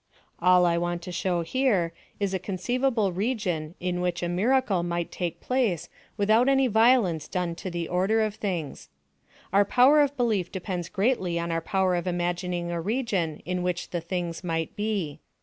[0.39, 5.11] All I want to show here, is a conceivable region in which a miracle might
[5.11, 8.89] take place without any violence done to the order of things.
[9.53, 13.91] Our power of belief depends greatly on our power of imagining a region in which
[13.91, 15.19] the things might be.